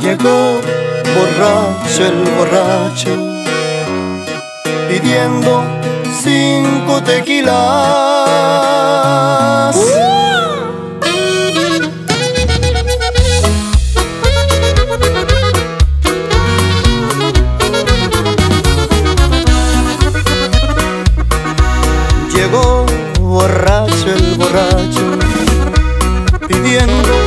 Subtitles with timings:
[0.00, 0.60] Llegó
[1.14, 3.10] borracho el borracho,
[4.88, 5.62] pidiendo
[6.22, 7.54] cinco tequilas.
[22.32, 22.86] Llegó
[23.20, 25.18] borracho el borracho,
[26.48, 27.25] pidiendo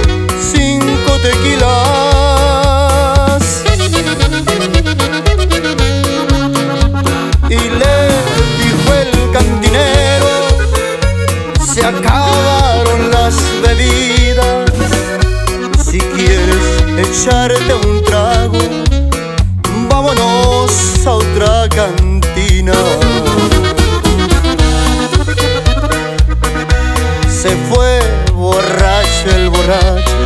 [21.70, 22.74] cantina.
[27.30, 28.02] Se fue
[28.34, 30.18] borracho el borracho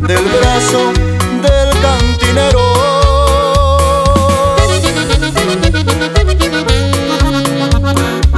[0.00, 0.92] del brazo
[1.42, 2.60] del cantinero.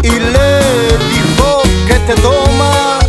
[0.02, 0.60] Y le
[1.10, 3.06] dijo que te tomas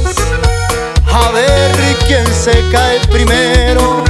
[1.11, 1.71] a ver
[2.07, 4.03] quién se cae primero.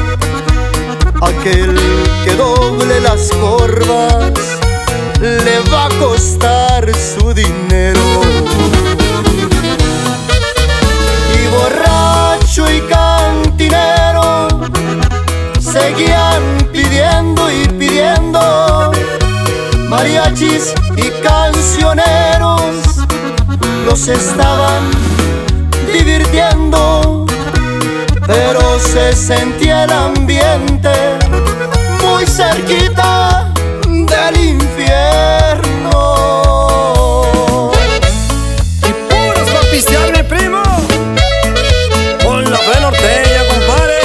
[1.22, 1.76] Aquel
[2.24, 4.32] que doble las corvas
[5.22, 8.00] le va a costar su dinero.
[11.34, 14.48] y borracho y cantinero
[15.60, 18.92] seguían pidiendo y pidiendo
[19.90, 22.76] mariachis y cancioneros
[23.86, 24.90] los estaban
[25.92, 27.26] divirtiendo
[28.28, 31.25] pero se sentía el ambiente
[32.16, 33.52] muy cerquita
[33.86, 36.02] del infierno
[38.84, 40.64] Y puros pa' pistear, mi primo.
[42.24, 44.00] Con la fe norteña, compadre.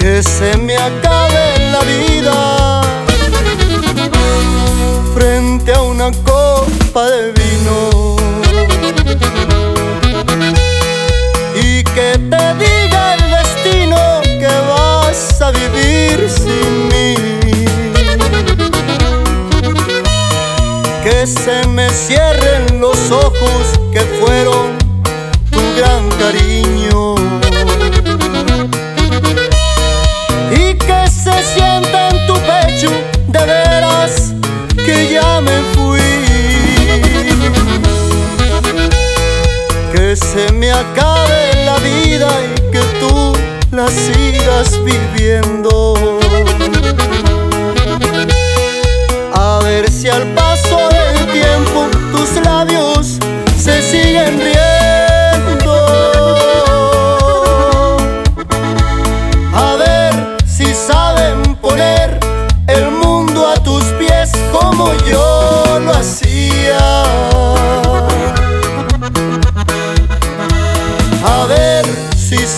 [0.00, 1.21] que se me acabe
[6.92, 8.16] copa de vino.
[11.54, 17.14] Y que te diga el destino que vas a vivir sin mí.
[21.02, 24.81] Que se me cierren los ojos que fueron
[40.32, 43.34] se me acabe la vida y que tú
[43.70, 45.11] la sigas viviendo.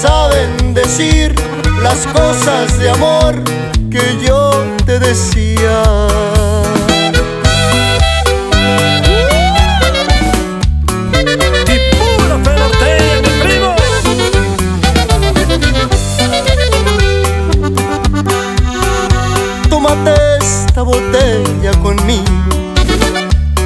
[0.07, 1.35] Saben decir
[1.83, 3.43] las cosas de amor
[3.91, 4.51] que yo
[4.85, 5.83] te decía.
[19.71, 22.25] Tómate esta botella conmigo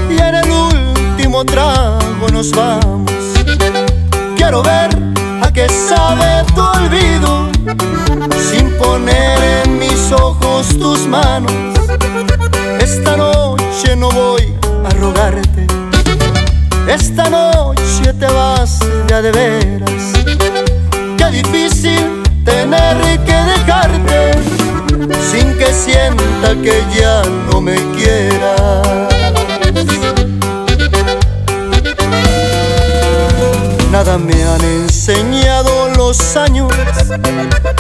[0.09, 3.13] y en el último trago nos vamos.
[4.37, 4.98] Quiero ver
[5.61, 7.49] a qué sabe tu olvido
[8.51, 11.53] sin poner en mis ojos tus manos.
[12.81, 14.55] Esta noche no voy
[14.85, 15.67] a rogarte,
[16.87, 20.03] esta noche te vas de a de veras.
[21.17, 24.33] Qué difícil tener que dejarte
[25.31, 29.18] sin que sienta que ya no me quieras.
[33.99, 36.73] Nada me han enseñado los años,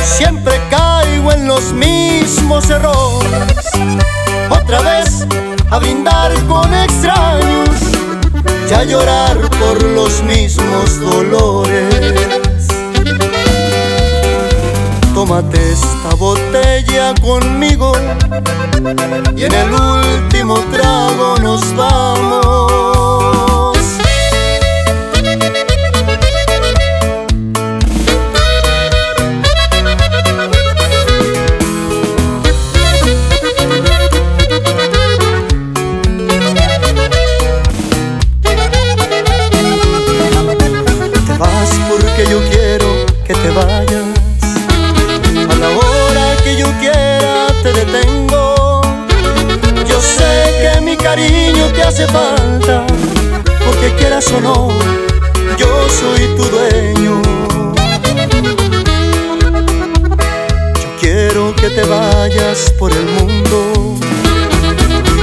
[0.03, 3.69] siempre caigo en los mismos errores.
[4.50, 5.25] Otra vez
[5.70, 7.70] a brindar con extraños
[8.69, 12.67] y a llorar por los mismos dolores.
[15.14, 17.93] Tómate esta botella conmigo
[19.37, 22.98] y en el último trago nos vamos.
[51.73, 52.87] te hace falta,
[53.65, 54.69] porque quieras o no,
[55.56, 57.23] yo soy tu dueño.
[60.81, 63.97] Yo quiero que te vayas por el mundo,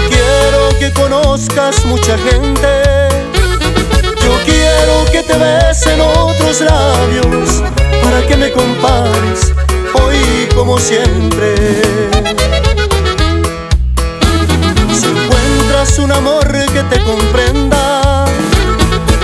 [0.10, 2.68] quiero que conozcas mucha gente,
[4.24, 7.64] yo quiero que te besen otros labios
[8.04, 9.54] para que me compares
[9.94, 12.05] hoy como siempre.
[17.06, 18.26] Que te comprenda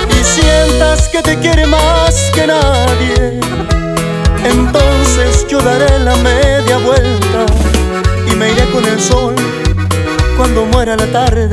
[0.10, 3.40] y sientas que te quiere más que nadie,
[4.44, 7.46] entonces yo daré la media vuelta
[8.28, 9.36] y me iré con el sol
[10.38, 11.50] cuando muera la tarde.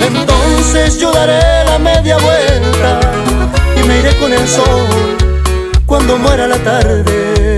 [0.00, 3.00] Entonces yo daré la media vuelta
[3.76, 4.86] y me iré con el sol
[5.86, 7.49] cuando muera la tarde.